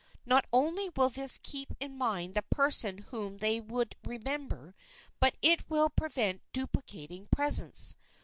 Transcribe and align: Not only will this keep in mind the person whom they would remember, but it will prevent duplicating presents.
Not 0.25 0.47
only 0.51 0.89
will 0.95 1.09
this 1.11 1.37
keep 1.37 1.75
in 1.79 1.95
mind 1.95 2.33
the 2.33 2.41
person 2.41 2.97
whom 3.11 3.37
they 3.37 3.61
would 3.61 3.95
remember, 4.03 4.73
but 5.19 5.37
it 5.43 5.69
will 5.69 5.91
prevent 5.91 6.41
duplicating 6.53 7.27
presents. 7.27 7.95